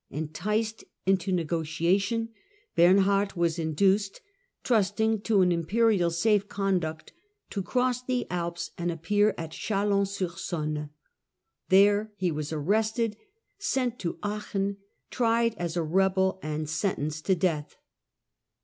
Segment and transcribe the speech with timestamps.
[0.09, 2.29] Enticed into negotiation,
[2.75, 4.19] Bernhard was induced,
[4.63, 7.13] trusting to an Imperial safe conduct,
[7.51, 10.89] to cross the Alps and appear at Chalons sur Saone.
[11.69, 13.15] There he was arrested,
[13.59, 14.77] sent to Aachen,
[15.11, 17.75] tried as a rebel and sentenced to death.